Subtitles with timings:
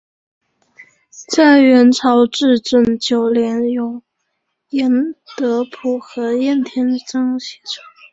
[1.29, 4.01] 在元朝至正九年由
[4.69, 7.83] 严德甫和晏天章写成。